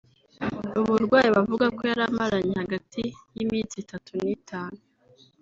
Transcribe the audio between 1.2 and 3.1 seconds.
bavuga ko yari amaranye hagati